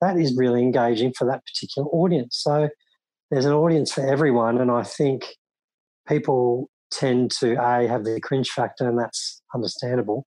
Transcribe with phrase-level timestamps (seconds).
[0.00, 2.38] that is really engaging for that particular audience.
[2.40, 2.68] So
[3.30, 5.26] there's an audience for everyone, and I think
[6.08, 10.26] people tend to a have the cringe factor, and that's understandable.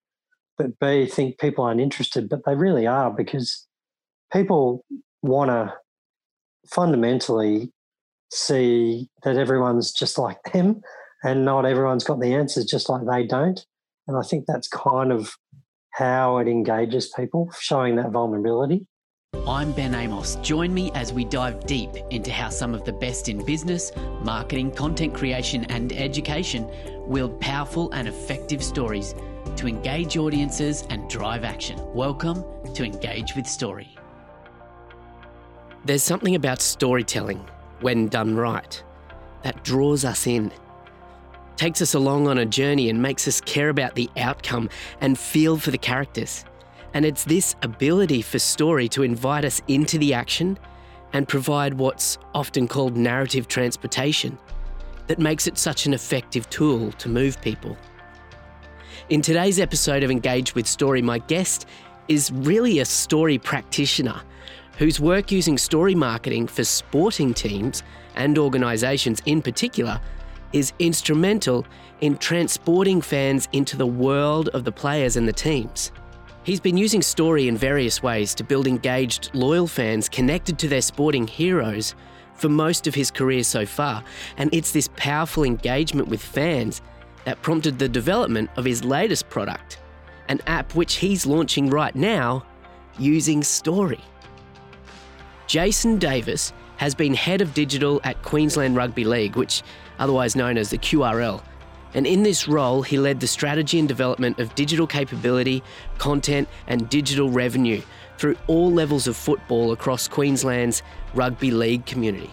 [0.57, 3.67] But b think people aren't interested, but they really are because
[4.31, 4.85] people
[5.21, 5.73] want to
[6.67, 7.71] fundamentally
[8.31, 10.81] see that everyone's just like them
[11.23, 13.65] and not everyone's got the answers just like they don't.
[14.07, 15.33] And I think that's kind of
[15.91, 18.87] how it engages people, showing that vulnerability.
[19.45, 20.37] I'm Ben Amos.
[20.37, 24.71] Join me as we dive deep into how some of the best in business, marketing,
[24.71, 26.65] content creation, and education
[27.05, 29.13] wield powerful and effective stories
[29.57, 31.77] to engage audiences and drive action.
[31.93, 33.93] Welcome to Engage with Story.
[35.83, 37.45] There's something about storytelling,
[37.81, 38.81] when done right,
[39.41, 40.53] that draws us in,
[41.57, 44.69] takes us along on a journey, and makes us care about the outcome
[45.01, 46.45] and feel for the characters.
[46.93, 50.57] And it's this ability for story to invite us into the action
[51.13, 54.37] and provide what's often called narrative transportation
[55.07, 57.77] that makes it such an effective tool to move people.
[59.09, 61.67] In today's episode of Engage with Story, my guest
[62.07, 64.21] is really a story practitioner
[64.77, 67.83] whose work using story marketing for sporting teams
[68.15, 69.99] and organisations in particular
[70.51, 71.65] is instrumental
[72.01, 75.91] in transporting fans into the world of the players and the teams.
[76.43, 80.81] He's been using story in various ways to build engaged, loyal fans connected to their
[80.81, 81.95] sporting heroes
[82.35, 84.03] for most of his career so far,
[84.35, 86.81] and it's this powerful engagement with fans
[87.23, 89.79] that prompted the development of his latest product,
[90.27, 92.45] an app which he's launching right now
[92.99, 94.01] using story.
[95.47, 99.63] Jason Davis has been head of digital at Queensland Rugby League, which
[99.97, 101.41] otherwise known as the QRL,
[101.93, 105.63] and in this role, he led the strategy and development of digital capability,
[105.97, 107.81] content, and digital revenue
[108.17, 110.81] through all levels of football across Queensland's
[111.13, 112.31] rugby league community.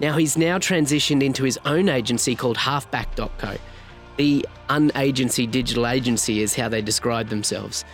[0.00, 3.56] Now, he's now transitioned into his own agency called Halfback.co.
[4.16, 7.84] The unagency digital agency is how they describe themselves.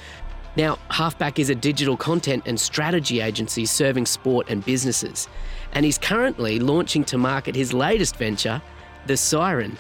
[0.57, 5.29] Now, Halfback is a digital content and strategy agency serving sport and businesses,
[5.73, 8.61] and he's currently launching to market his latest venture,
[9.07, 9.79] The Siren,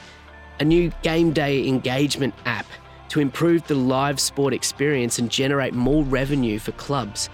[0.61, 2.67] a new game day engagement app
[3.09, 7.29] to improve the live sport experience and generate more revenue for clubs.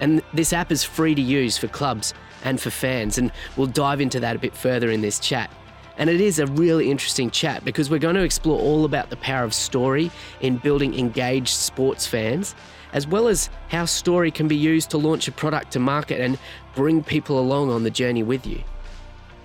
[0.00, 2.14] And this app is free to use for clubs
[2.44, 5.50] and for fans, and we'll dive into that a bit further in this chat.
[5.96, 9.16] And it is a really interesting chat because we're going to explore all about the
[9.16, 12.54] power of story in building engaged sports fans,
[12.92, 16.38] as well as how story can be used to launch a product to market and
[16.76, 18.62] bring people along on the journey with you.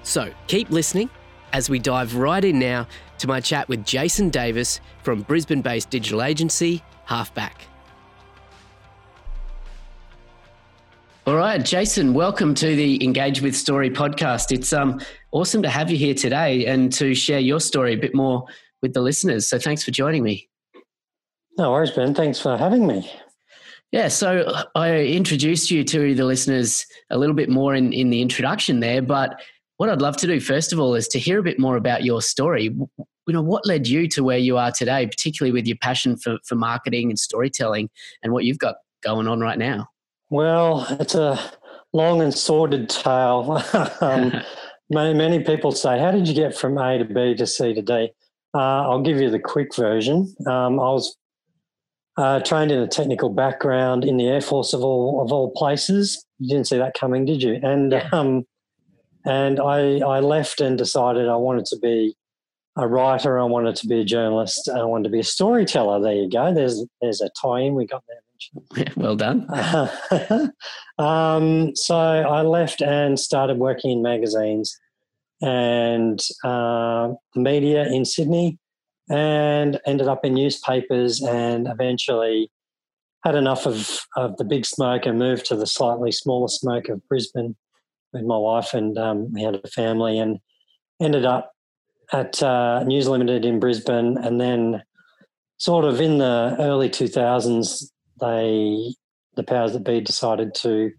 [0.03, 1.09] So keep listening
[1.53, 2.87] as we dive right in now
[3.19, 7.67] to my chat with Jason Davis from Brisbane based digital agency Halfback.
[11.25, 14.51] All right, Jason, welcome to the Engage with Story podcast.
[14.51, 14.99] It's um,
[15.31, 18.43] awesome to have you here today and to share your story a bit more
[18.81, 19.47] with the listeners.
[19.47, 20.49] So thanks for joining me.
[21.57, 22.13] No worries, Ben.
[22.13, 23.09] Thanks for having me.
[23.93, 28.21] Yeah, so I introduced you to the listeners a little bit more in, in the
[28.21, 29.39] introduction there, but
[29.77, 32.03] what I'd love to do first of all is to hear a bit more about
[32.03, 32.63] your story.
[32.65, 36.37] You know what led you to where you are today particularly with your passion for,
[36.45, 37.89] for marketing and storytelling
[38.21, 39.87] and what you've got going on right now?
[40.29, 41.39] Well it's a
[41.93, 43.63] long and sordid tale.
[44.01, 44.33] Um,
[44.89, 47.81] many, many people say how did you get from a to b to c to
[47.81, 48.09] d?
[48.55, 50.33] Uh, i'll give you the quick version.
[50.45, 51.17] Um, i was
[52.15, 56.25] uh, trained in a technical background in the air force of all of all places.
[56.39, 57.59] You didn't see that coming did you?
[57.63, 58.09] And yeah.
[58.11, 58.45] um,
[59.25, 62.15] and I, I left and decided I wanted to be
[62.75, 63.39] a writer.
[63.39, 64.69] I wanted to be a journalist.
[64.69, 66.01] I wanted to be a storyteller.
[66.01, 66.53] There you go.
[66.53, 68.87] There's there's a tie-in we got there.
[68.97, 69.47] well done.
[70.97, 74.77] um, so I left and started working in magazines
[75.41, 78.57] and uh, the media in Sydney,
[79.09, 82.49] and ended up in newspapers, and eventually
[83.23, 87.07] had enough of of the big smoke and moved to the slightly smaller smoke of
[87.07, 87.55] Brisbane
[88.13, 90.39] with my wife, and um, we had a family, and
[91.01, 91.51] ended up
[92.11, 94.83] at uh, News Limited in Brisbane, and then
[95.57, 97.85] sort of in the early 2000s,
[98.19, 98.93] they
[99.35, 100.91] the powers that be decided to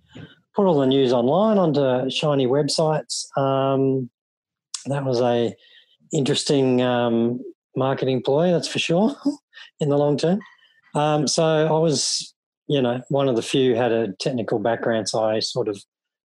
[0.54, 3.26] put all the news online onto shiny websites.
[3.38, 4.10] Um,
[4.86, 5.54] that was a
[6.12, 7.40] interesting um,
[7.76, 9.14] marketing ploy, that's for sure,
[9.80, 10.40] in the long term.
[10.94, 12.34] Um, so I was,
[12.68, 15.82] you know, one of the few had a technical background, so I sort of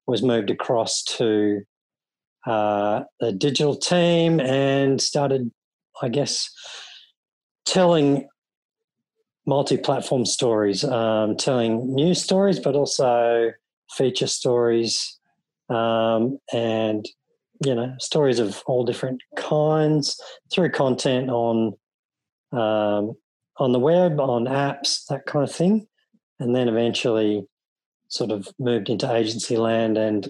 [0.06, 1.62] was moved across to
[2.46, 5.50] uh, a digital team and started,
[6.00, 6.48] I guess,
[7.64, 8.28] telling
[9.46, 13.52] multi-platform stories, um, telling news stories, but also
[13.90, 15.18] feature stories,
[15.68, 17.06] um, and
[17.64, 20.20] you know stories of all different kinds
[20.52, 21.72] through content on
[22.52, 23.14] um,
[23.58, 25.86] on the web, on apps, that kind of thing,
[26.38, 27.46] and then eventually
[28.16, 30.28] sort of moved into agency land and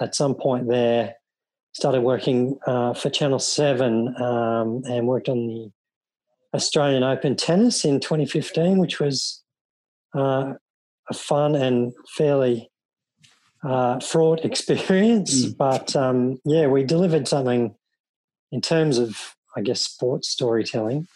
[0.00, 1.14] at some point there
[1.72, 5.70] started working uh, for Channel 7 um, and worked on the
[6.54, 9.42] Australian Open tennis in 2015, which was
[10.16, 10.54] uh,
[11.08, 12.70] a fun and fairly
[13.62, 15.46] uh, fraught experience.
[15.46, 15.56] Mm.
[15.56, 17.74] But um, yeah, we delivered something
[18.50, 21.06] in terms of, I guess, sports storytelling,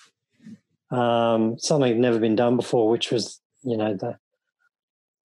[0.90, 4.18] um, something never been done before, which was, you know, the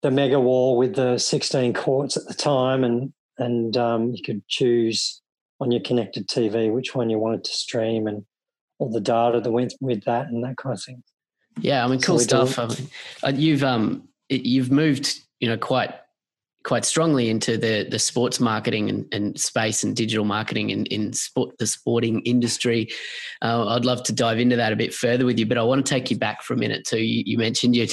[0.02, 4.48] the mega wall with the 16 courts at the time, and and um, you could
[4.48, 5.22] choose
[5.60, 8.26] on your connected TV which one you wanted to stream and
[8.80, 11.04] all the data that went with that and that kind of thing.
[11.60, 12.60] Yeah, I mean, cool so stuff.
[12.60, 12.90] I mean,
[13.24, 15.94] uh, you've um, you've moved, you know, quite
[16.64, 21.14] quite strongly into the the sports marketing and, and space and digital marketing in, in
[21.14, 22.90] sport the sporting industry.
[23.42, 25.86] Uh, I'd love to dive into that a bit further with you, but I want
[25.86, 27.00] to take you back for a minute too.
[27.00, 27.88] You, you mentioned you,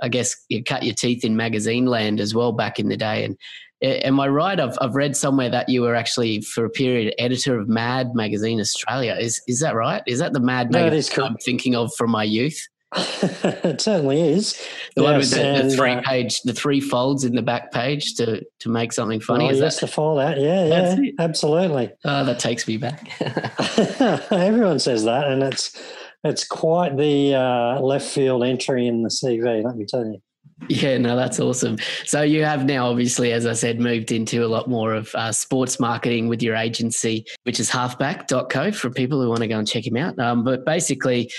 [0.00, 3.24] I guess, you cut your teeth in magazine land as well back in the day,
[3.24, 3.36] and
[3.84, 4.60] Am I right?
[4.60, 8.60] I've, I've read somewhere that you were actually for a period editor of Mad Magazine
[8.60, 9.16] Australia.
[9.18, 10.02] Is is that right?
[10.06, 12.68] Is that the Mad no, magazine I'm thinking of from my youth?
[12.94, 14.52] It certainly is.
[14.96, 17.72] The yes, one with the, the three uh, page, the three folds in the back
[17.72, 19.46] page to to make something funny.
[19.46, 20.38] Oh, is yes, that, the fold out.
[20.38, 20.66] Yeah,
[20.96, 21.92] yeah, absolutely.
[22.04, 23.20] Oh, that takes me back.
[24.30, 25.80] Everyone says that, and it's
[26.24, 29.64] it's quite the uh, left field entry in the CV.
[29.64, 30.20] Let me tell you.
[30.68, 31.76] Yeah, no, that's awesome.
[32.04, 35.32] So you have now, obviously, as I said, moved into a lot more of uh,
[35.32, 39.66] sports marketing with your agency, which is halfback.co for people who want to go and
[39.66, 40.16] check him out.
[40.20, 41.32] Um, but basically,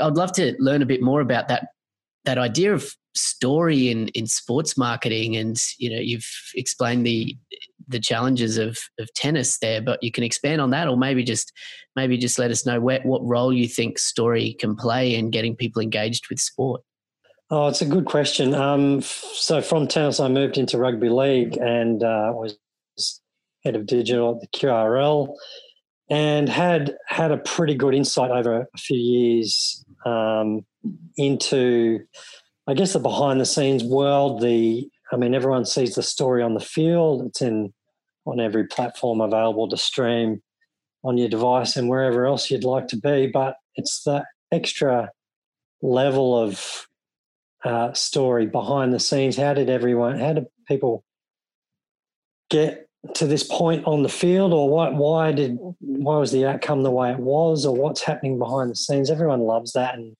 [0.00, 1.68] I'd love to learn a bit more about that
[2.24, 7.36] that idea of story in in sports marketing, and you know, you've explained the
[7.88, 11.52] the challenges of of tennis there, but you can expand on that, or maybe just
[11.96, 15.56] maybe just let us know where, what role you think story can play in getting
[15.56, 16.82] people engaged with sport.
[17.50, 18.54] Oh, it's a good question.
[18.54, 22.56] Um, so from tennis, I moved into rugby league and uh, was
[23.64, 25.34] head of digital at the QRL,
[26.10, 30.66] and had had a pretty good insight over a few years um,
[31.16, 32.00] into,
[32.66, 34.42] I guess, the behind the scenes world.
[34.42, 37.22] The I mean, everyone sees the story on the field.
[37.26, 37.72] It's in
[38.26, 40.42] on every platform available to stream
[41.02, 43.26] on your device and wherever else you'd like to be.
[43.26, 45.10] But it's the extra
[45.80, 46.86] level of
[47.64, 49.36] uh, story behind the scenes.
[49.36, 50.18] How did everyone?
[50.18, 51.04] How did people
[52.50, 54.94] get to this point on the field, or what?
[54.94, 55.56] Why did?
[55.80, 59.10] Why was the outcome the way it was, or what's happening behind the scenes?
[59.10, 60.16] Everyone loves that, and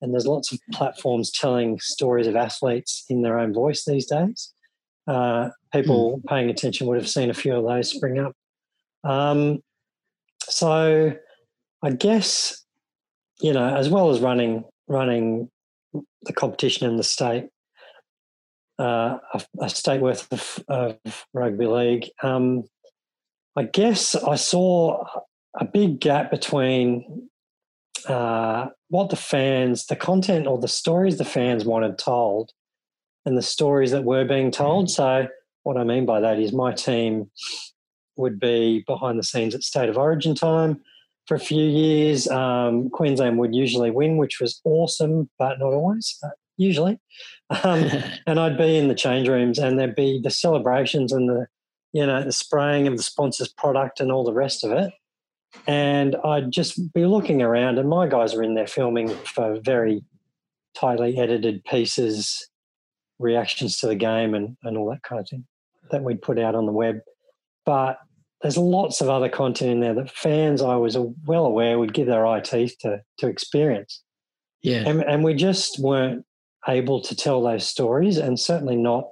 [0.00, 4.52] and there's lots of platforms telling stories of athletes in their own voice these days.
[5.06, 6.28] Uh, people mm.
[6.28, 8.32] paying attention would have seen a few of those spring up.
[9.04, 9.60] Um,
[10.40, 11.14] so,
[11.82, 12.64] I guess
[13.40, 15.50] you know, as well as running running
[16.22, 17.48] the competition in the state,
[18.78, 22.08] uh, a, a, state worth of, of rugby league.
[22.22, 22.64] Um,
[23.56, 25.04] I guess I saw
[25.58, 27.28] a big gap between
[28.06, 32.52] uh, what the fans, the content or the stories the fans wanted told,
[33.24, 34.90] and the stories that were being told.
[34.90, 35.26] So,
[35.64, 37.30] what I mean by that is my team
[38.16, 40.80] would be behind the scenes at State of Origin time
[41.26, 42.28] for a few years.
[42.28, 46.98] Um, Queensland would usually win, which was awesome, but not always, but usually.
[47.64, 47.88] Um,
[48.26, 51.46] and I'd be in the change rooms, and there'd be the celebrations and the,
[51.92, 54.92] you know, the spraying of the sponsor's product and all the rest of it.
[55.66, 60.04] And I'd just be looking around, and my guys are in there filming for very
[60.76, 62.46] tightly edited pieces,
[63.18, 65.46] reactions to the game, and, and all that kind of thing
[65.90, 67.00] that we'd put out on the web.
[67.64, 67.98] But
[68.42, 70.96] there's lots of other content in there that fans I was
[71.26, 74.02] well aware would give their eye teeth to to experience.
[74.62, 76.24] Yeah, and, and we just weren't
[76.66, 79.08] able to tell those stories, and certainly not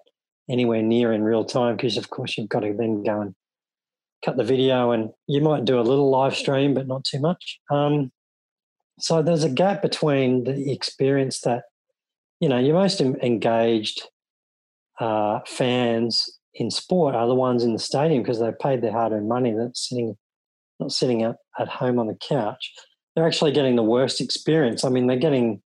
[0.48, 3.34] anywhere near in real time because of course you've got to then go and
[4.24, 7.58] cut the video, and you might do a little live stream, but not too much.
[7.70, 8.10] Um,
[8.98, 11.64] so there's a gap between the experience that
[12.40, 14.02] you know your most engaged
[14.98, 19.28] uh, fans in sport are the ones in the stadium because they paid their hard-earned
[19.28, 19.52] money.
[19.52, 20.16] That's sitting,
[20.80, 22.72] not sitting at, at home on the couch.
[23.14, 24.84] They're actually getting the worst experience.
[24.84, 25.62] I mean, they're getting,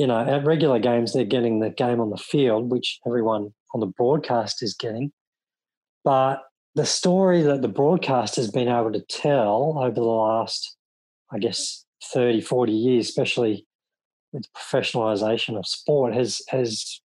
[0.00, 3.80] you know, at regular games, they're getting the game on the field, which everyone on
[3.80, 5.12] the broadcast is getting.
[6.04, 6.42] But
[6.74, 10.74] the story that the broadcast has been able to tell over the last,
[11.30, 13.66] I guess, 30, 40 years, especially
[14.32, 17.02] with the professionalization of sport, has has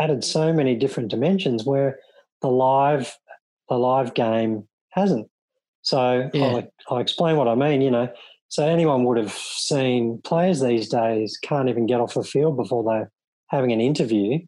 [0.00, 2.00] added so many different dimensions where
[2.40, 3.16] the live
[3.68, 5.28] the live game hasn't.
[5.82, 6.44] So yeah.
[6.44, 7.82] I'll, I'll explain what I mean.
[7.82, 8.12] You know,
[8.52, 12.84] so anyone would have seen players these days can't even get off the field before
[12.84, 13.10] they're
[13.48, 14.40] having an interview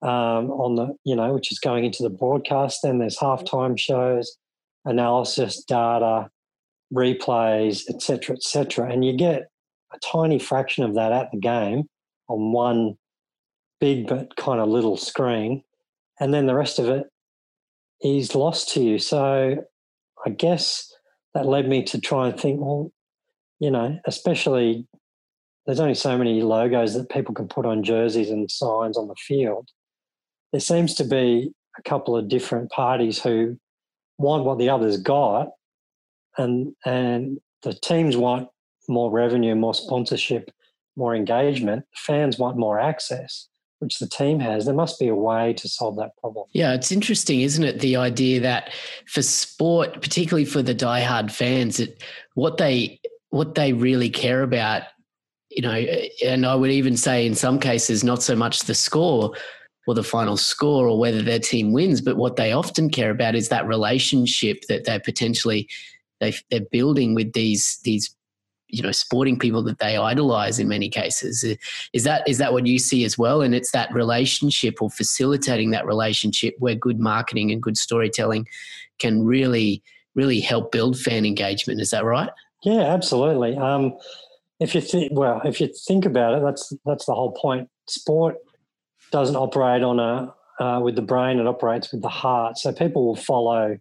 [0.00, 2.80] um, on the you know which is going into the broadcast.
[2.82, 4.38] Then there's halftime shows,
[4.86, 6.30] analysis, data,
[6.94, 9.42] replays, etc., etc., and you get
[9.92, 11.82] a tiny fraction of that at the game
[12.28, 12.94] on one
[13.80, 15.62] big but kind of little screen,
[16.18, 17.04] and then the rest of it
[18.00, 18.98] is lost to you.
[18.98, 19.56] So
[20.24, 20.90] I guess
[21.34, 22.90] that led me to try and think, well,
[23.62, 24.88] you know, especially
[25.66, 29.14] there's only so many logos that people can put on jerseys and signs on the
[29.14, 29.68] field.
[30.50, 33.56] There seems to be a couple of different parties who
[34.18, 35.50] want what the others got,
[36.36, 38.48] and and the teams want
[38.88, 40.50] more revenue, more sponsorship,
[40.96, 41.84] more engagement.
[41.94, 43.46] Fans want more access
[43.82, 46.46] which the team has, there must be a way to solve that problem.
[46.52, 47.80] Yeah, it's interesting, isn't it?
[47.80, 48.70] The idea that
[49.06, 52.00] for sport, particularly for the diehard fans, that
[52.34, 53.00] what they
[53.32, 54.82] what they really care about,
[55.48, 55.72] you know,
[56.24, 59.34] and I would even say in some cases not so much the score
[59.86, 63.34] or the final score or whether their team wins, but what they often care about
[63.34, 65.66] is that relationship that they're potentially
[66.20, 68.14] they, they're building with these these
[68.68, 71.42] you know sporting people that they idolize in many cases.
[71.94, 73.40] Is that is that what you see as well?
[73.40, 78.46] And it's that relationship or facilitating that relationship where good marketing and good storytelling
[78.98, 79.82] can really
[80.14, 81.80] really help build fan engagement.
[81.80, 82.28] Is that right
[82.64, 83.96] yeah absolutely um,
[84.60, 88.36] if you think well if you think about it that's that's the whole point sport
[89.10, 93.06] doesn't operate on a uh, with the brain it operates with the heart so people
[93.06, 93.76] will follow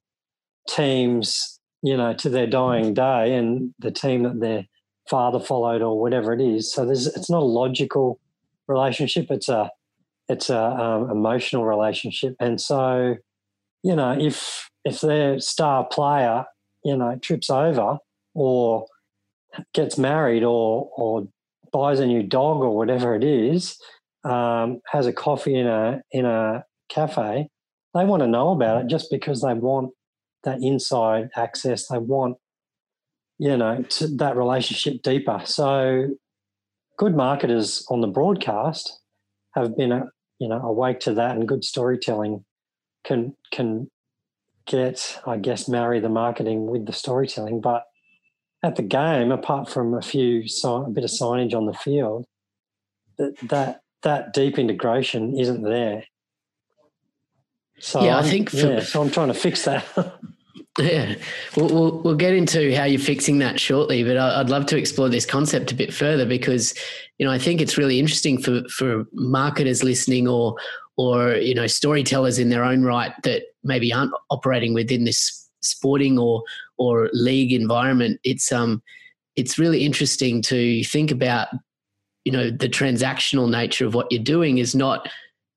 [0.68, 4.66] teams you know to their dying day and the team that they're
[5.12, 6.72] father followed or whatever it is.
[6.72, 8.20] So there's it's not a logical
[8.68, 9.28] relationship.
[9.30, 9.70] It's a
[10.30, 12.36] it's a um, emotional relationship.
[12.40, 13.18] And so,
[13.84, 16.46] you know, if if their star player,
[16.84, 17.98] you know, trips over
[18.34, 18.86] or
[19.74, 21.28] gets married or or
[21.72, 23.78] buys a new dog or whatever it is,
[24.24, 27.48] um, has a coffee in a in a cafe,
[27.94, 29.92] they want to know about it just because they want
[30.44, 31.88] that inside access.
[31.88, 32.38] They want
[33.38, 33.84] you know
[34.18, 35.42] that relationship deeper.
[35.46, 36.10] So
[36.98, 39.00] good marketers on the broadcast
[39.56, 40.06] have been a,
[40.40, 42.46] you know awake to that, and good storytelling
[43.04, 43.90] can can
[44.68, 47.62] get I guess marry the marketing with the storytelling.
[47.62, 47.84] But
[48.64, 52.26] at the game, apart from a few a bit of signage on the field,
[53.18, 56.06] that that that deep integration isn't there.
[57.80, 59.86] So yeah, I'm, i think for, yeah, so I'm trying to fix that.
[60.80, 61.16] Yeah,
[61.58, 65.10] we'll, we'll, we'll, get into how you're fixing that shortly, but I'd love to explore
[65.10, 66.74] this concept a bit further because,
[67.18, 70.56] you know, I think it's really interesting for, for marketers listening or,
[70.96, 76.20] or, you know, storytellers in their own right that maybe aren't operating within this sporting
[76.20, 76.44] or,
[76.78, 78.20] or league environment.
[78.24, 78.82] It's, um,
[79.36, 81.48] it's really interesting to think about,
[82.26, 85.10] you know, the transactional nature of what you're doing is not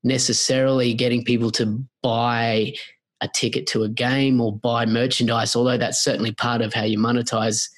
[0.03, 2.75] necessarily getting people to buy
[3.21, 6.99] a ticket to a game or buy merchandise, although that's certainly part of how you
[6.99, 7.69] monetize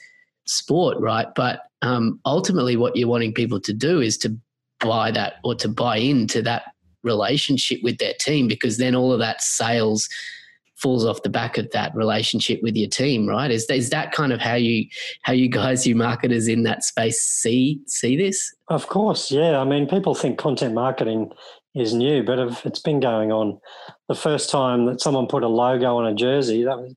[0.47, 1.29] sport, right?
[1.35, 4.37] But um, ultimately, what you're wanting people to do is to
[4.81, 6.65] buy that or to buy into that
[7.03, 10.09] relationship with their team because then all of that sales
[10.77, 14.33] falls off the back of that relationship with your team right is, is that kind
[14.33, 14.87] of how you
[15.23, 19.65] how you guys you marketers in that space see see this of course yeah i
[19.65, 21.31] mean people think content marketing
[21.77, 23.61] is new, but it's been going on.
[24.09, 26.95] The first time that someone put a logo on a jersey, that was,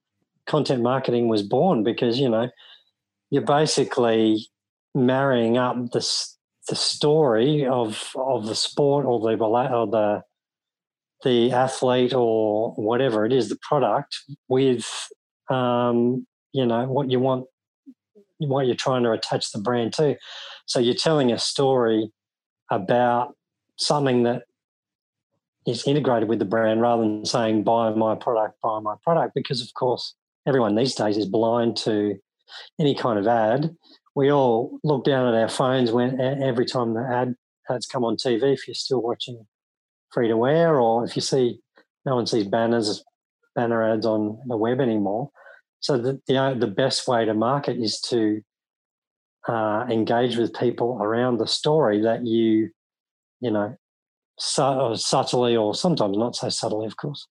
[0.48, 2.50] content marketing was born because you know
[3.30, 4.48] you're basically
[4.96, 6.00] marrying up the
[6.70, 10.24] the story of of the sport or the or the
[11.24, 14.88] the athlete or whatever it is, the product with
[15.50, 17.46] um, you know what you want,
[18.38, 20.16] what you're trying to attach the brand to.
[20.66, 22.12] So you're telling a story
[22.72, 23.36] about
[23.78, 24.44] something that
[25.68, 29.62] is integrated with the brand rather than saying buy my product, buy my product, because
[29.62, 30.16] of course
[30.48, 32.16] everyone these days is blind to
[32.80, 33.76] any kind of ad.
[34.16, 37.36] We all look down at our phones when every time the ad
[37.70, 38.54] ads come on TV.
[38.54, 39.46] If you're still watching
[40.12, 41.60] free to air, or if you see
[42.06, 43.04] no one sees banners,
[43.56, 45.30] banner ads on the web anymore.
[45.80, 48.42] So the the, the best way to market is to
[49.48, 52.70] uh, engage with people around the story that you
[53.40, 53.76] you know
[54.40, 57.28] su- uh, subtly, or sometimes not so subtly, of course,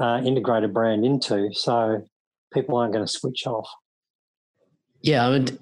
[0.00, 2.02] uh, integrate a brand into, so
[2.52, 3.68] people aren't going to switch off.
[5.02, 5.58] Yeah, I mean,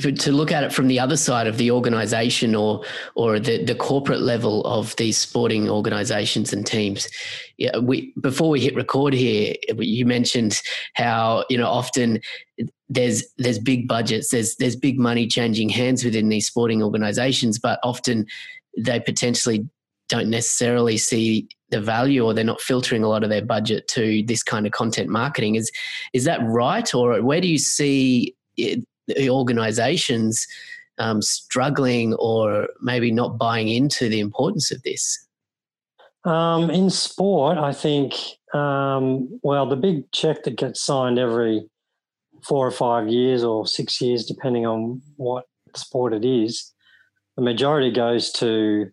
[0.00, 2.82] to look at it from the other side of the organization or
[3.14, 7.08] or the, the corporate level of these sporting organizations and teams.
[7.56, 10.60] Yeah we before we hit record here you mentioned
[10.94, 12.20] how you know often
[12.88, 17.80] there's there's big budgets there's there's big money changing hands within these sporting organizations but
[17.82, 18.26] often
[18.76, 19.66] they potentially
[20.08, 24.22] don't necessarily see the value or they're not filtering a lot of their budget to
[24.26, 25.56] this kind of content marketing.
[25.56, 25.70] Is
[26.12, 28.84] is that right or where do you see it,
[29.28, 30.46] organizations
[30.98, 35.26] um, struggling or maybe not buying into the importance of this?
[36.24, 38.14] Um, in sport, I think,
[38.52, 41.68] um, well, the big check that gets signed every
[42.42, 45.44] four or five years or six years, depending on what
[45.76, 46.72] sport it is,
[47.36, 48.90] the majority goes to,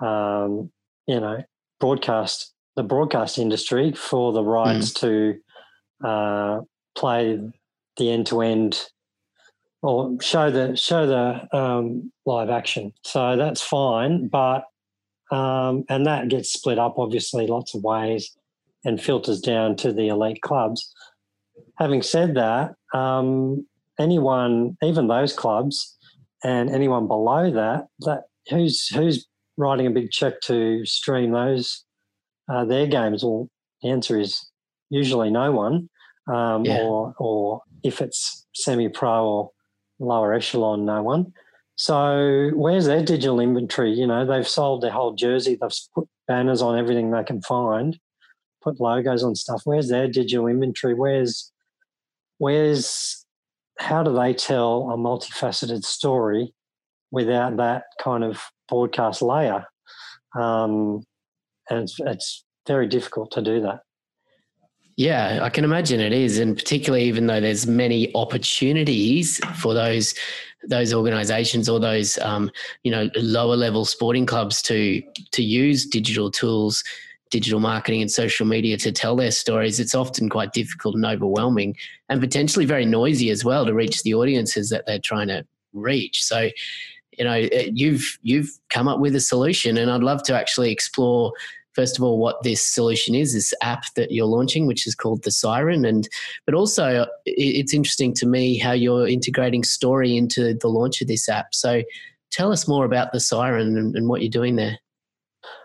[0.00, 0.70] um,
[1.06, 1.42] you know,
[1.80, 5.00] broadcast, the broadcast industry for the rights mm.
[5.00, 6.60] to uh,
[6.96, 7.40] play
[7.96, 8.86] the end to end
[9.86, 12.92] or show the show the um, live action.
[13.02, 14.64] So that's fine, but
[15.30, 18.36] um, and that gets split up obviously lots of ways
[18.84, 20.92] and filters down to the elite clubs.
[21.78, 23.66] Having said that, um,
[23.98, 25.96] anyone, even those clubs,
[26.42, 29.26] and anyone below that, that who's who's
[29.56, 31.84] writing a big check to stream those
[32.52, 33.24] uh, their games?
[33.24, 33.48] Well,
[33.82, 34.50] the answer is
[34.90, 35.88] usually no one,
[36.32, 36.82] um, yeah.
[36.82, 39.50] or or if it's semi-pro or
[39.98, 41.32] lower echelon no one.
[41.76, 43.92] So where's their digital inventory?
[43.92, 45.58] You know, they've sold their whole jersey.
[45.60, 47.98] They've put banners on everything they can find,
[48.62, 49.62] put logos on stuff.
[49.64, 50.94] Where's their digital inventory?
[50.94, 51.52] Where's
[52.38, 53.24] where's
[53.78, 56.54] how do they tell a multifaceted story
[57.10, 59.66] without that kind of broadcast layer?
[60.34, 61.04] Um,
[61.68, 63.80] and it's, it's very difficult to do that.
[64.96, 70.14] Yeah, I can imagine it is, and particularly even though there's many opportunities for those
[70.68, 72.50] those organisations or those um,
[72.82, 76.82] you know lower level sporting clubs to to use digital tools,
[77.30, 79.78] digital marketing, and social media to tell their stories.
[79.78, 81.76] It's often quite difficult and overwhelming,
[82.08, 86.24] and potentially very noisy as well to reach the audiences that they're trying to reach.
[86.24, 86.48] So
[87.18, 91.32] you know you've you've come up with a solution and i'd love to actually explore
[91.76, 95.22] first of all what this solution is this app that you're launching which is called
[95.22, 95.84] the siren.
[95.84, 96.08] And
[96.46, 101.28] but also it's interesting to me how you're integrating story into the launch of this
[101.28, 101.54] app.
[101.54, 101.82] So
[102.32, 104.78] tell us more about the siren and, and what you're doing there.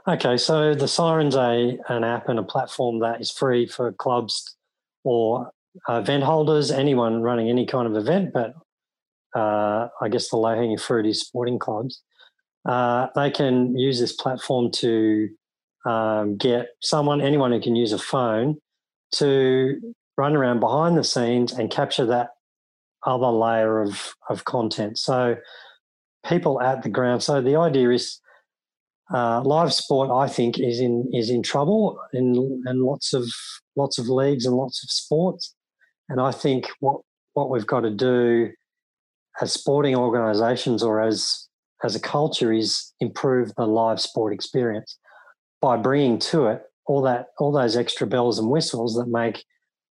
[0.07, 4.55] Okay so the siren's a an app and a platform that is free for clubs
[5.03, 5.49] or
[5.87, 8.53] event holders anyone running any kind of event but
[9.35, 12.03] uh, i guess the low hanging fruit is sporting clubs.
[12.67, 15.29] Uh, they can use this platform to
[15.85, 18.57] um, get someone, anyone who can use a phone,
[19.13, 19.79] to
[20.17, 22.29] run around behind the scenes and capture that
[23.05, 24.97] other layer of of content.
[24.97, 25.37] So
[26.27, 27.23] people at the ground.
[27.23, 28.19] So the idea is
[29.13, 30.09] uh, live sport.
[30.11, 33.25] I think is in is in trouble in in lots of
[33.75, 35.55] lots of leagues and lots of sports.
[36.09, 37.01] And I think what
[37.33, 38.51] what we've got to do
[39.41, 41.47] as sporting organisations or as
[41.83, 44.97] as a culture is improve the live sport experience
[45.61, 49.45] by bringing to it all that all those extra bells and whistles that make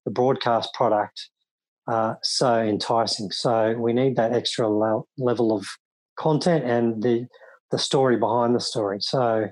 [0.04, 1.28] the broadcast product
[1.88, 3.30] uh, so enticing.
[3.30, 5.66] So we need that extra le- level of
[6.16, 7.26] content and the
[7.70, 8.98] the story behind the story.
[9.00, 9.46] So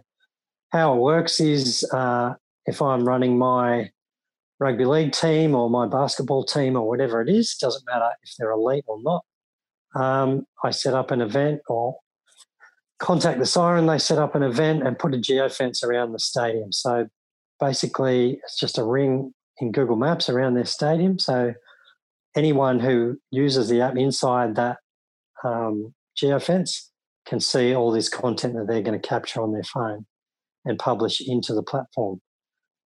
[0.71, 2.35] how it works is uh,
[2.67, 3.91] if I'm running my
[4.61, 8.51] rugby league team or my basketball team or whatever it is, doesn't matter if they're
[8.51, 9.25] elite or not.
[9.95, 11.97] Um, I set up an event or
[12.99, 13.87] contact the siren.
[13.87, 16.73] They set up an event and put a geofence around the stadium.
[16.73, 17.09] So
[17.61, 21.19] basically, it's just a ring in Google Maps around their stadium.
[21.19, 21.55] So
[22.37, 24.79] anyone who uses the app inside that
[25.45, 26.89] um, geofence
[27.27, 30.07] can see all this content that they're going to capture on their phone
[30.65, 32.21] and publish into the platform.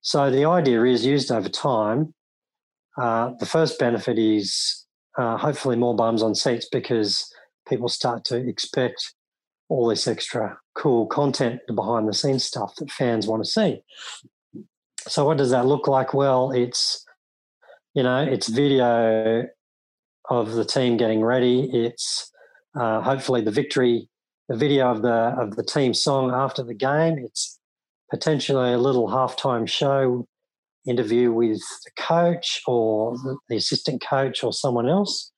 [0.03, 2.15] So the idea is used over time.
[2.97, 4.87] Uh, the first benefit is
[5.19, 7.33] uh, hopefully more bums on seats because
[7.69, 9.15] people start to expect
[9.71, 13.83] all this extra cool content, the behind the scenes stuff that fans want to see.
[15.09, 16.13] So, what does that look like?
[16.13, 17.07] Well, it's
[17.95, 19.47] you know, it's video
[20.29, 21.71] of the team getting ready.
[21.73, 22.31] It's
[22.79, 24.09] uh, hopefully the victory,
[24.49, 27.19] the video of the of the team song after the game.
[27.19, 27.59] It's
[28.11, 30.27] potentially a little halftime show
[30.87, 33.17] interview with the coach or
[33.49, 35.31] the assistant coach or someone else,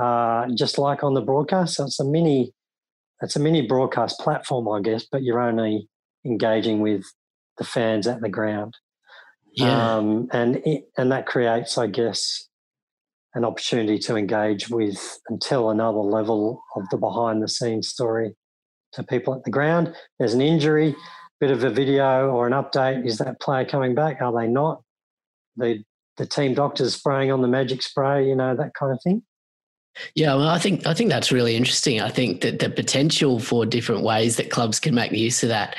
[0.00, 1.76] uh, just like on the broadcast.
[1.76, 2.52] So it's a mini
[3.22, 5.88] it's a mini broadcast platform, I guess, but you're only
[6.24, 7.04] engaging with
[7.58, 8.76] the fans at the ground.
[9.52, 9.96] Yeah.
[9.96, 12.48] Um, and it, and that creates, I guess,
[13.34, 18.34] an opportunity to engage with and tell another level of the behind the scenes story
[18.92, 19.94] to people at the ground.
[20.18, 20.96] There's an injury,
[21.40, 23.06] bit of a video or an update.
[23.06, 24.20] Is that player coming back?
[24.20, 24.82] Are they not?
[25.56, 25.82] The
[26.16, 29.22] the team doctors spraying on the magic spray, you know, that kind of thing.
[30.14, 32.00] Yeah, well, I think I think that's really interesting.
[32.00, 35.76] I think that the potential for different ways that clubs can make use of that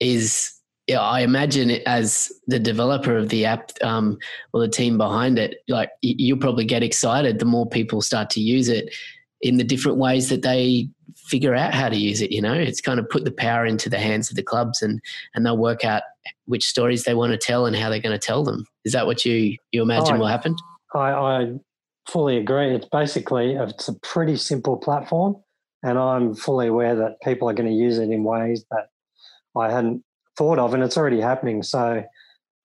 [0.00, 0.54] is
[0.86, 4.18] yeah, I imagine it as the developer of the app um,
[4.52, 8.40] or the team behind it, like you'll probably get excited the more people start to
[8.40, 8.94] use it
[9.40, 12.32] in the different ways that they figure out how to use it.
[12.32, 15.00] You know, it's kind of put the power into the hands of the clubs, and
[15.34, 16.02] and they'll work out
[16.46, 18.66] which stories they want to tell and how they're going to tell them.
[18.84, 20.54] Is that what you you imagine will happen?
[20.94, 21.52] I, I
[22.08, 22.74] fully agree.
[22.74, 25.36] It's basically it's a pretty simple platform,
[25.82, 28.88] and I'm fully aware that people are going to use it in ways that
[29.56, 30.04] I hadn't
[30.36, 31.62] thought of, and it's already happening.
[31.62, 32.04] So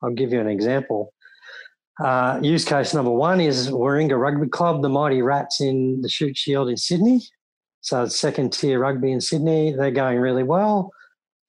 [0.02, 1.14] I'll give you an example.
[2.04, 6.38] Uh, use case number one is Warringah Rugby Club, the Mighty Rats in the Shute
[6.38, 7.22] Shield in Sydney.
[7.82, 9.74] So it's second tier rugby in Sydney.
[9.74, 10.92] They're going really well.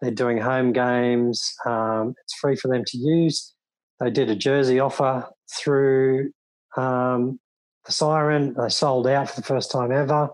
[0.00, 1.54] They're doing home games.
[1.66, 3.54] Um, it's free for them to use.
[4.00, 6.32] They did a jersey offer through
[6.76, 7.38] um,
[7.86, 8.54] the Siren.
[8.54, 10.28] They sold out for the first time ever.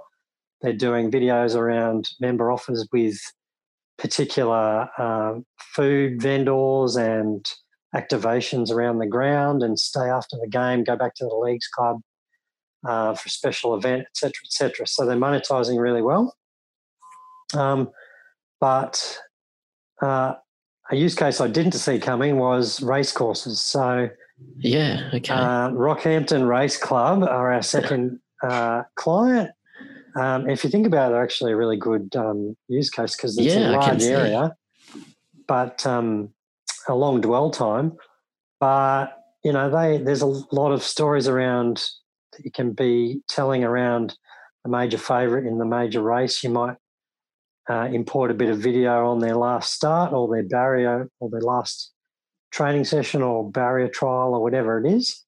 [0.63, 3.19] They're doing videos around member offers with
[3.99, 7.47] particular um, food vendors and
[7.95, 12.01] activations around the ground and stay after the game, go back to the leagues club
[12.87, 14.87] uh, for a special event, etc., etc.
[14.87, 16.35] So they're monetizing really well.
[17.55, 17.91] Um,
[18.61, 19.19] but
[20.03, 20.35] uh,
[20.91, 23.63] a use case I didn't see coming was race courses.
[23.63, 24.09] So
[24.59, 25.33] yeah, okay.
[25.33, 29.51] Uh, Rockhampton Race Club are our second uh, client,
[30.17, 33.37] um, if you think about it, they're actually a really good um, use case because
[33.37, 34.57] it's yeah, a large area,
[35.47, 36.31] but um,
[36.89, 37.93] a long dwell time.
[38.59, 39.09] But
[39.45, 41.85] you know, they there's a lot of stories around
[42.33, 44.17] that you can be telling around
[44.65, 46.43] a major favourite in the major race.
[46.43, 46.77] You might
[47.69, 51.43] uh, import a bit of video on their last start or their barrier or their
[51.43, 51.93] last
[52.51, 55.25] training session or barrier trial or whatever it is.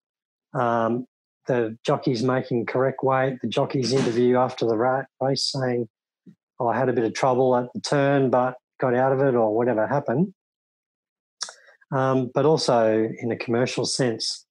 [0.54, 1.07] Um,
[1.46, 5.88] the jockeys making correct weight, the jockeys interview after the race saying,
[6.61, 9.35] oh, I had a bit of trouble at the turn, but got out of it
[9.35, 10.35] or whatever happened.
[11.90, 14.46] Um, but also in a commercial sense,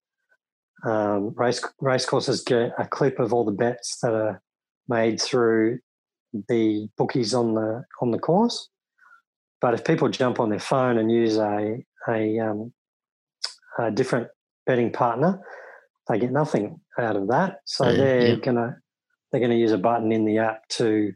[0.85, 4.41] um, race race courses get a clip of all the bets that are
[4.87, 5.79] made through
[6.49, 8.69] the bookies on the on the course.
[9.61, 12.73] But if people jump on their phone and use a a, um,
[13.79, 14.27] a different
[14.65, 15.41] betting partner,
[16.07, 17.59] they get nothing out of that.
[17.65, 18.35] So mm, they're yeah.
[18.35, 18.77] gonna
[19.31, 21.13] they're gonna use a button in the app to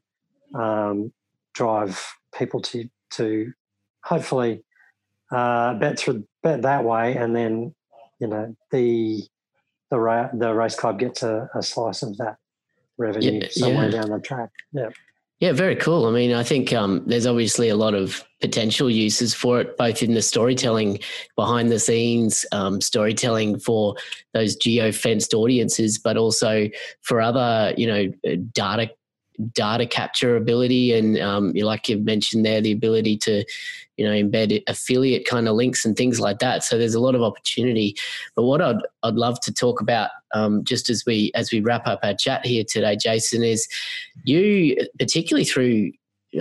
[0.54, 1.14] um,
[1.54, 2.04] drive
[2.38, 3.52] people to to
[4.04, 4.64] hopefully
[5.32, 7.74] uh, bet through bet that way, and then
[8.20, 9.24] you know the
[9.90, 12.38] the ra- the race club gets a, a slice of that
[12.98, 14.02] revenue yeah, somewhere yeah.
[14.02, 14.50] down the track.
[14.72, 14.90] Yeah.
[15.42, 16.06] Yeah, very cool.
[16.06, 20.04] I mean, I think um, there's obviously a lot of potential uses for it, both
[20.04, 21.00] in the storytelling
[21.36, 23.96] behind the scenes, um, storytelling for
[24.36, 26.70] those geo fenced audiences, but also
[27.02, 28.92] for other, you know, data
[29.54, 33.44] data capture ability and um, like you've mentioned there the ability to
[34.02, 36.64] you know embed affiliate kind of links and things like that.
[36.64, 37.96] So there's a lot of opportunity.
[38.36, 41.88] But what i'd, I'd love to talk about um, just as we as we wrap
[41.88, 43.68] up our chat here today jason is
[44.24, 45.92] you particularly through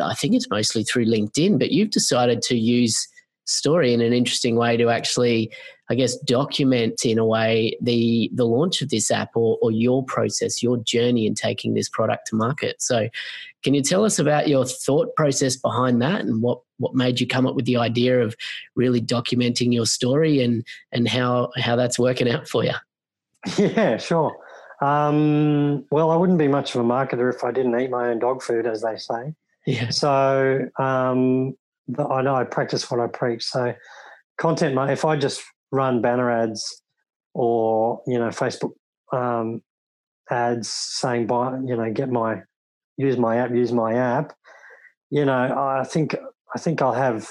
[0.03, 3.09] i think it's mostly through linkedin but you've decided to use
[3.51, 5.51] story in an interesting way to actually
[5.91, 10.05] I guess, document in a way the the launch of this app or, or your
[10.05, 12.81] process, your journey in taking this product to market.
[12.81, 13.09] So,
[13.65, 17.27] can you tell us about your thought process behind that and what what made you
[17.27, 18.37] come up with the idea of
[18.77, 22.75] really documenting your story and and how how that's working out for you?
[23.59, 24.37] Yeah, sure.
[24.81, 28.21] Um, well, I wouldn't be much of a marketer if I didn't eat my own
[28.21, 29.35] dog food, as they say.
[29.67, 29.91] Yeah.
[29.91, 31.55] So um,
[31.99, 33.45] I know I practice what I preach.
[33.45, 33.75] So
[34.39, 36.83] content, if I just run banner ads
[37.35, 38.73] or you know Facebook
[39.13, 39.63] um,
[40.31, 42.43] ads saying buy you know get my
[42.97, 44.33] use my app use my app
[45.11, 46.17] you know I think
[46.55, 47.29] I think I'll have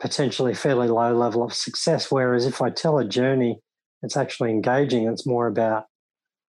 [0.00, 3.60] potentially fairly low level of success whereas if I tell a journey
[4.02, 5.84] it's actually engaging it's more about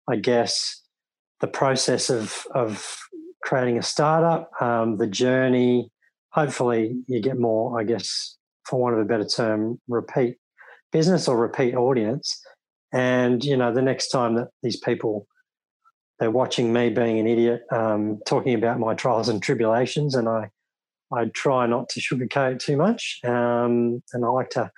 [0.09, 0.83] I guess
[1.41, 2.97] the process of of
[3.43, 5.91] creating a startup um, the journey
[6.35, 10.37] hopefully you get more I guess for want of a better term repeat
[10.93, 12.41] business or repeat audience.
[12.93, 15.27] And you know, the next time that these people
[16.21, 20.51] they're watching me being an idiot, um, talking about my trials and tribulations, and I
[21.13, 24.71] I try not to sugarcoat too much, um, and I like to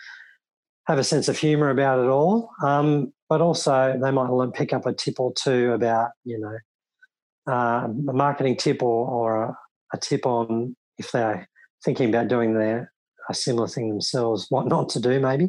[0.86, 2.50] have a sense of humour about it all.
[2.64, 7.86] Um, but also they might pick up a tip or two about you know uh,
[7.86, 9.58] a marketing tip or, or a,
[9.92, 11.48] a, tip on if they're
[11.84, 12.92] thinking about doing their
[13.28, 15.48] a similar thing themselves, what not to do maybe.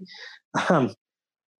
[0.69, 0.93] Um,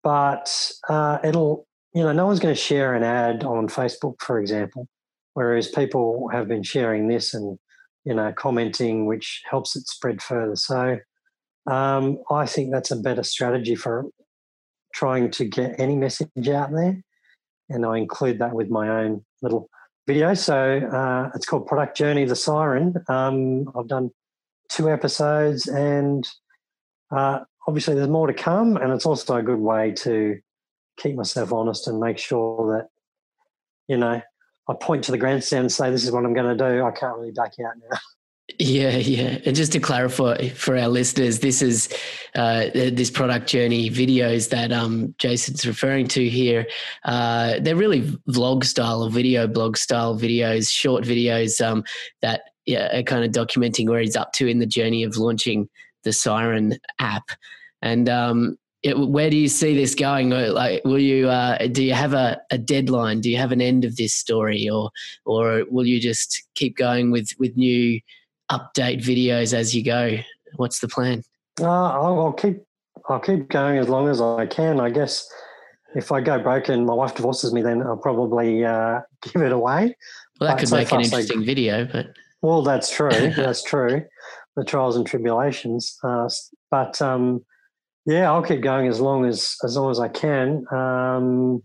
[0.04, 4.40] but uh, it'll you know no one's going to share an ad on Facebook, for
[4.40, 4.88] example,
[5.34, 7.58] whereas people have been sharing this and
[8.06, 10.56] you know commenting, which helps it spread further.
[10.56, 10.98] So
[11.68, 14.06] um, I think that's a better strategy for
[14.94, 17.02] trying to get any message out there.
[17.70, 19.70] And I include that with my own little
[20.08, 20.34] video.
[20.34, 22.96] So uh, it's called Product Journey the Siren.
[23.10, 24.10] Um, I've done
[24.70, 26.28] two episodes, and
[27.12, 28.78] uh, obviously there's more to come.
[28.78, 30.40] And it's also a good way to
[30.98, 32.90] keep myself honest and make sure that,
[33.88, 34.22] you know,
[34.70, 36.84] I point to the grandstand and say, this is what I'm going to do.
[36.84, 37.98] I can't really back out now.
[38.60, 39.40] Yeah, yeah.
[39.46, 41.90] And just to clarify for our listeners, this is
[42.34, 46.66] uh, this product journey videos that um, Jason's referring to here.
[47.04, 51.84] Uh, they're really vlog style or video blog style videos, short videos um,
[52.22, 55.68] that yeah, are kind of documenting where he's up to in the journey of launching
[56.04, 57.32] the Siren app.
[57.82, 60.30] And um, it, where do you see this going?
[60.30, 63.20] Like, will you uh, do you have a, a deadline?
[63.20, 64.90] Do you have an end of this story, or
[65.26, 68.00] or will you just keep going with with new
[68.52, 70.18] update videos as you go?
[70.56, 71.24] What's the plan?
[71.60, 72.62] Uh, I'll, I'll keep
[73.10, 74.80] I'll keep going as long as I can.
[74.80, 75.30] I guess
[75.96, 79.52] if I go broke and my wife divorces me, then I'll probably uh, give it
[79.52, 79.96] away.
[80.40, 82.08] Well, that but could so make an interesting so, video, but
[82.42, 83.10] well, that's true.
[83.36, 84.04] that's true.
[84.56, 86.30] The trials and tribulations, uh,
[86.72, 87.46] but um,
[88.06, 91.64] yeah, I'll keep going as long as as long as I can, um,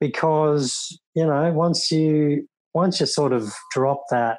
[0.00, 4.38] because you know once you once you sort of drop that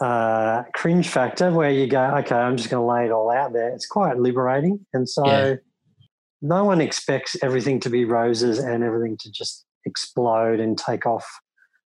[0.00, 3.52] uh, cringe factor where you go, okay, I'm just going to lay it all out
[3.52, 3.70] there.
[3.70, 4.84] It's quite liberating.
[4.92, 5.54] And so yeah.
[6.42, 11.26] no one expects everything to be roses and everything to just explode and take off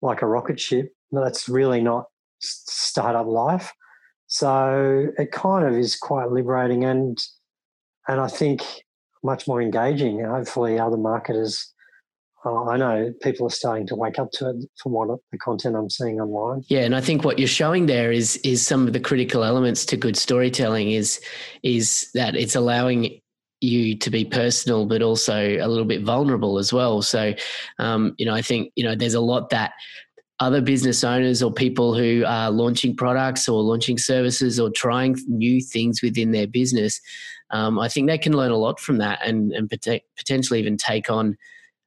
[0.02, 0.92] like a rocket ship.
[1.12, 2.06] That's really not
[2.40, 3.72] startup life.
[4.28, 7.18] So it kind of is quite liberating and
[8.08, 8.64] and I think
[9.24, 10.26] much more engaging.
[10.26, 11.74] Hopefully, other marketers
[12.46, 15.76] uh, I know people are starting to wake up to it from what the content
[15.76, 16.64] I'm seeing online.
[16.68, 19.86] Yeah, and I think what you're showing there is is some of the critical elements
[19.88, 21.22] to good storytelling is
[21.64, 23.20] is that it's allowing
[23.62, 27.02] you to be personal, but also a little bit vulnerable as well.
[27.02, 27.34] So,
[27.80, 29.72] um, you know, I think you know there's a lot that
[30.40, 35.62] other business owners or people who are launching products or launching services or trying new
[35.62, 37.00] things within their business,
[37.52, 39.72] um, I think they can learn a lot from that and and
[40.18, 41.38] potentially even take on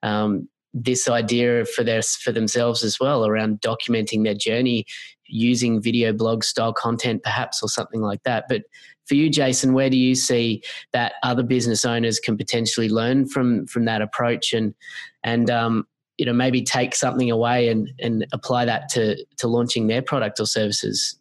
[0.06, 4.84] um, this idea for their for themselves as well around documenting their journey
[5.26, 8.44] using video blog style content perhaps or something like that.
[8.48, 8.62] But
[9.06, 13.66] for you jason where do you see that other business owners can potentially learn from
[13.66, 14.74] from that approach and
[15.22, 15.86] and um,
[16.18, 20.40] you know maybe take something away and and apply that to to launching their product
[20.40, 21.18] or services?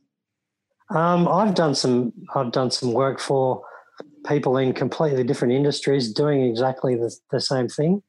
[0.90, 3.64] Um, i've done some i've done some work for
[4.28, 8.02] people in completely different industries doing exactly the, the same thing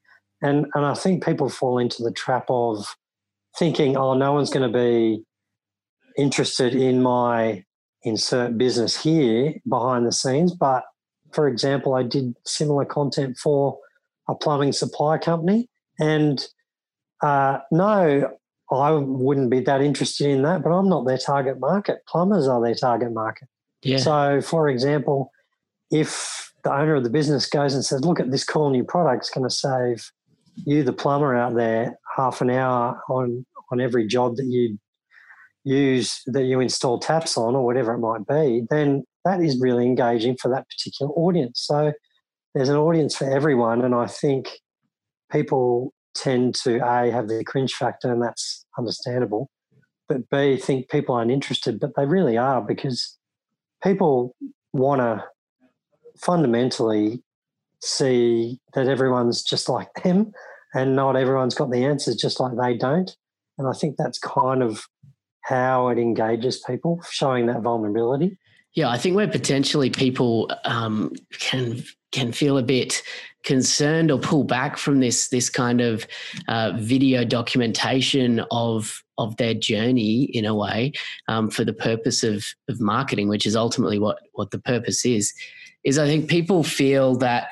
[0.42, 2.96] and and I think people fall into the trap of
[3.58, 5.22] thinking, oh, no one's going to be
[6.16, 7.64] interested in my
[8.02, 10.54] insert business here behind the scenes.
[10.54, 10.84] But
[11.32, 13.78] for example, I did similar content for
[14.28, 15.68] a plumbing supply company,
[15.98, 16.46] and
[17.22, 18.36] uh, no,
[18.70, 20.62] I wouldn't be that interested in that.
[20.62, 21.98] But I'm not their target market.
[22.08, 23.48] Plumbers are their target market.
[23.82, 23.98] Yeah.
[23.98, 25.30] So, for example,
[25.90, 29.24] if the owner of the business goes and says, "Look at this cool new product;
[29.24, 30.10] it's going to save
[30.64, 34.78] you, the plumber out there, half an hour on on every job that you
[35.64, 39.84] use that you install taps on or whatever it might be, then that is really
[39.84, 41.60] engaging for that particular audience.
[41.66, 41.92] So
[42.54, 44.48] there's an audience for everyone, and I think
[45.30, 49.50] people tend to a have the cringe factor, and that's understandable.
[50.08, 53.18] But b think people aren't interested, but they really are because
[53.82, 54.36] people
[54.72, 55.24] want to
[56.18, 57.22] fundamentally
[57.82, 60.32] see that everyone's just like them
[60.74, 63.16] and not everyone's got the answers just like they don't.
[63.58, 64.86] And I think that's kind of
[65.42, 68.38] how it engages people, showing that vulnerability.
[68.74, 73.02] Yeah, I think where potentially people um, can can feel a bit
[73.42, 76.06] concerned or pull back from this this kind of
[76.48, 80.92] uh, video documentation of of their journey in a way
[81.28, 85.32] um, for the purpose of of marketing, which is ultimately what what the purpose is.
[85.86, 87.48] Is I think people feel that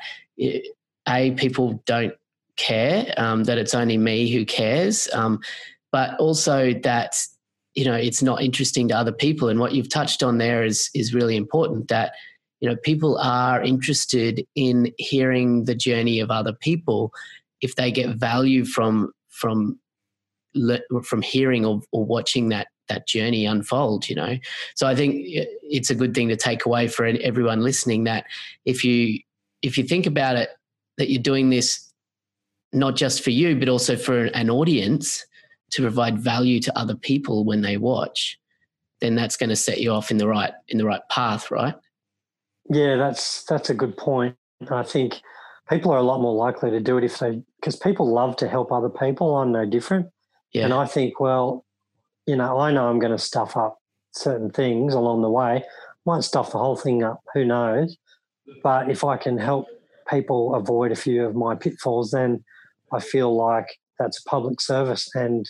[1.07, 2.13] a people don't
[2.57, 5.39] care um, that it's only me who cares um,
[5.95, 7.25] but also that
[7.73, 9.47] you know it's not interesting to other people.
[9.47, 12.11] And what you've touched on there is is really important that
[12.59, 17.13] you know people are interested in hearing the journey of other people
[17.61, 19.79] if they get value from from
[21.03, 24.37] from hearing or, or watching that that journey unfold you know?
[24.75, 28.25] So i think it's a good thing to take away for everyone listening that
[28.65, 29.19] if you
[29.61, 30.49] if you think about it
[30.97, 31.91] that you're doing this
[32.73, 35.25] not just for you but also for an audience
[35.71, 38.39] to provide value to other people when they watch
[39.01, 41.75] then that's going to set you off in the right in the right path right?
[42.69, 44.35] Yeah that's that's a good point.
[44.69, 45.21] I think
[45.69, 48.47] people are a lot more likely to do it if they because people love to
[48.47, 50.07] help other people i'm no different.
[50.53, 50.65] Yeah.
[50.65, 51.64] and i think well
[52.25, 53.77] you know, I know I'm going to stuff up
[54.11, 55.63] certain things along the way.
[56.05, 57.97] Might stuff the whole thing up, who knows?
[58.63, 59.67] But if I can help
[60.09, 62.43] people avoid a few of my pitfalls, then
[62.93, 65.49] I feel like that's public service and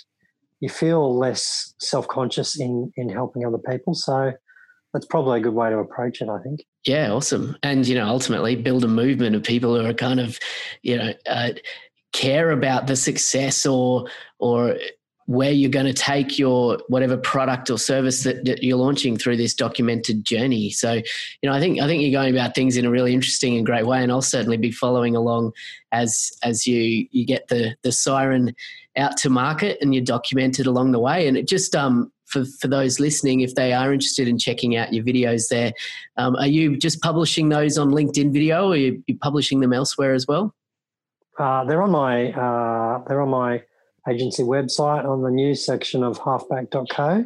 [0.61, 3.93] you feel less self conscious in, in helping other people.
[3.93, 4.31] So
[4.93, 6.61] that's probably a good way to approach it, I think.
[6.85, 7.57] Yeah, awesome.
[7.63, 10.39] And, you know, ultimately build a movement of people who are kind of,
[10.83, 11.51] you know, uh,
[12.13, 14.07] care about the success or
[14.39, 14.77] or
[15.27, 19.35] where you're going to take your whatever product or service that, that, you're launching through
[19.38, 20.69] this documented journey.
[20.69, 23.57] So, you know, I think I think you're going about things in a really interesting
[23.57, 25.53] and great way, and I'll certainly be following along
[25.91, 28.55] as as you you get the the siren
[28.97, 31.27] out to market and you're documented along the way.
[31.27, 34.93] And it just um for for those listening, if they are interested in checking out
[34.93, 35.73] your videos, there,
[36.17, 39.73] um, are you just publishing those on LinkedIn Video, or are you, you publishing them
[39.73, 40.53] elsewhere as well?
[41.39, 43.61] Uh, they're on my uh, they're on my
[44.09, 47.25] agency website on the news section of halfback.co.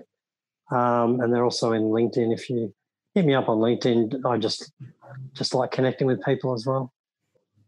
[0.71, 2.33] Um, and they're also in LinkedIn.
[2.33, 2.73] If you
[3.15, 4.71] hit me up on LinkedIn, I just
[5.33, 6.93] just like connecting with people as well.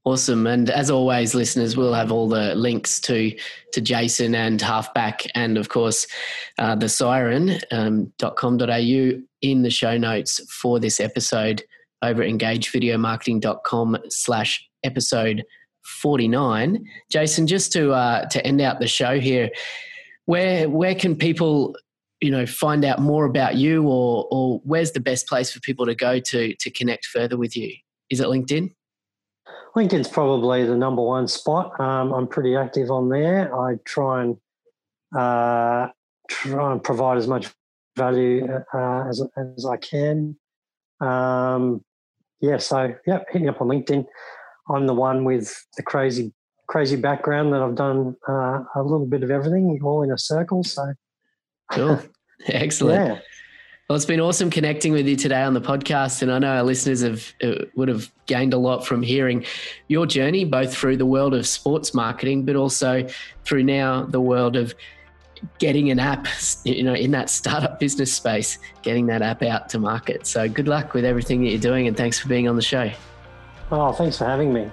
[0.03, 0.47] Awesome.
[0.47, 3.35] And as always, listeners, we'll have all the links to
[3.73, 6.07] to Jason and Halfback and of course
[6.57, 11.63] uh, the siren.com.au um, in the show notes for this episode
[12.01, 15.43] over engagevideomarketing.com slash episode
[15.83, 16.85] 49.
[17.09, 19.49] Jason, just to uh, to end out the show here,
[20.25, 21.75] where where can people
[22.19, 25.85] you know find out more about you, or or where's the best place for people
[25.85, 27.73] to go to to connect further with you?
[28.09, 28.73] Is it LinkedIn?
[29.75, 31.79] LinkedIn's probably the number one spot.
[31.79, 33.55] Um, I'm pretty active on there.
[33.55, 34.37] I try and
[35.17, 35.87] uh,
[36.29, 37.49] try and provide as much
[37.97, 40.35] value uh, as as I can.
[40.99, 41.83] Um,
[42.41, 44.05] yeah, so yeah, hit me up on LinkedIn.
[44.73, 46.33] I'm the one with the crazy
[46.67, 50.63] crazy background that I've done uh, a little bit of everything, all in a circle.
[50.63, 50.93] So
[51.71, 52.01] cool,
[52.47, 53.05] excellent.
[53.05, 53.19] Yeah.
[53.89, 56.63] Well, it's been awesome connecting with you today on the podcast, and I know our
[56.63, 59.45] listeners have uh, would have gained a lot from hearing
[59.89, 63.05] your journey, both through the world of sports marketing, but also
[63.43, 64.73] through now the world of
[65.59, 66.25] getting an app,
[66.63, 70.25] you know, in that startup business space, getting that app out to market.
[70.25, 72.89] So, good luck with everything that you're doing, and thanks for being on the show.
[73.71, 74.69] Oh, thanks for having me.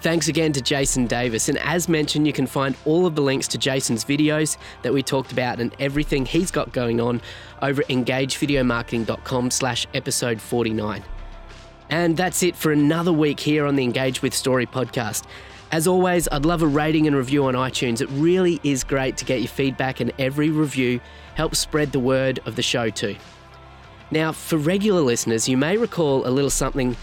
[0.00, 1.48] Thanks again to Jason Davis.
[1.48, 5.02] And as mentioned, you can find all of the links to Jason's videos that we
[5.02, 7.22] talked about and everything he's got going on
[7.62, 11.02] over at engagevideomarketing.com slash episode 49.
[11.88, 15.24] And that's it for another week here on the Engage with Story podcast.
[15.72, 18.00] As always, I'd love a rating and review on iTunes.
[18.00, 21.00] It really is great to get your feedback, and every review
[21.34, 23.16] helps spread the word of the show too.
[24.10, 26.96] Now, for regular listeners, you may recall a little something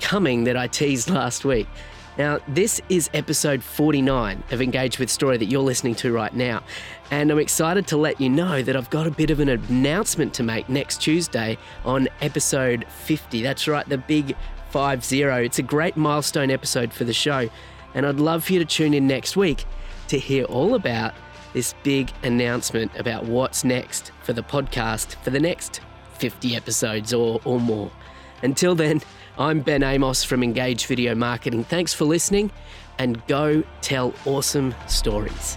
[0.00, 1.68] coming that I teased last week.
[2.18, 6.62] Now, this is episode 49 of Engage with Story that you're listening to right now.
[7.10, 10.34] And I'm excited to let you know that I've got a bit of an announcement
[10.34, 13.42] to make next Tuesday on episode 50.
[13.42, 14.36] That's right, the big
[14.70, 15.42] 5 0.
[15.42, 17.48] It's a great milestone episode for the show.
[17.94, 19.64] And I'd love for you to tune in next week
[20.08, 21.14] to hear all about
[21.52, 25.80] this big announcement about what's next for the podcast for the next
[26.18, 27.90] 50 episodes or, or more.
[28.42, 29.00] Until then,
[29.40, 31.64] I'm Ben Amos from Engage Video Marketing.
[31.64, 32.50] Thanks for listening
[32.98, 35.56] and go tell awesome stories.